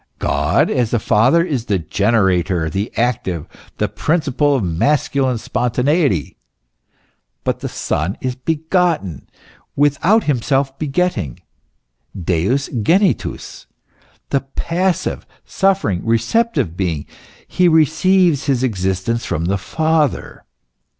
God, 0.17 0.71
as 0.71 0.89
the 0.89 0.97
Father, 0.97 1.43
is 1.43 1.65
the 1.65 1.77
generator, 1.77 2.71
the 2.71 2.91
active, 2.97 3.45
the 3.77 3.87
principle 3.87 4.55
of 4.55 4.63
masculine 4.63 5.37
spontaneity; 5.37 6.37
but 7.43 7.59
the 7.59 7.69
Son 7.69 8.17
is 8.19 8.33
begotten, 8.33 9.29
without 9.75 10.23
himself 10.23 10.75
begetting, 10.79 11.39
Deus 12.19 12.67
genitus, 12.69 13.67
the 14.31 14.41
passive, 14.41 15.27
suffering, 15.45 16.03
receptive 16.03 16.75
being; 16.75 17.05
he 17.47 17.67
receives 17.67 18.45
his 18.47 18.63
existence 18.63 19.23
from 19.23 19.45
the 19.45 19.57
Father. 19.59 20.45